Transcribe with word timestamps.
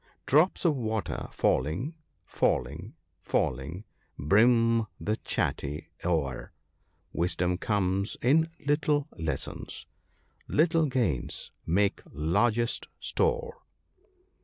Drops 0.25 0.65
of 0.65 0.75
water 0.75 1.27
falling, 1.31 1.93
falling, 2.25 2.95
falling, 3.21 3.83
brim 4.17 4.87
the 4.99 5.15
chatty 5.17 5.89
(50) 5.97 6.07
o'er; 6.07 6.53
Wisdom 7.13 7.59
comes 7.59 8.17
in 8.19 8.49
little 8.65 9.07
lessons— 9.11 9.85
little 10.47 10.87
gains 10.87 11.51
make 11.67 12.01
largest 12.11 12.87
store." 12.99 13.61